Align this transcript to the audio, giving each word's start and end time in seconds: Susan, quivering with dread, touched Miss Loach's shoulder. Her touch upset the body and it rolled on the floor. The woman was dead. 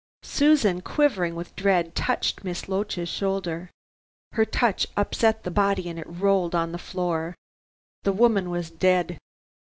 Susan, 0.23 0.81
quivering 0.81 1.35
with 1.35 1.55
dread, 1.55 1.93
touched 1.93 2.43
Miss 2.43 2.67
Loach's 2.67 3.07
shoulder. 3.07 3.69
Her 4.31 4.45
touch 4.45 4.87
upset 4.97 5.43
the 5.43 5.51
body 5.51 5.87
and 5.89 5.99
it 5.99 6.09
rolled 6.09 6.55
on 6.55 6.71
the 6.71 6.79
floor. 6.79 7.35
The 8.01 8.11
woman 8.13 8.49
was 8.49 8.71
dead. 8.71 9.19